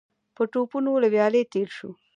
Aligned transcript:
په 0.35 0.43
ټوپونو 0.51 0.91
له 1.03 1.07
ويالې 1.13 1.41
تېر 1.53 1.69
شو. 1.77 1.89